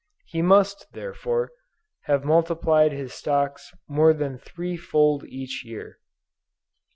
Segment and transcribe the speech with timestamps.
[0.25, 1.51] He must, therefore,
[2.05, 5.99] have multiplied his stocks more than three fold each year."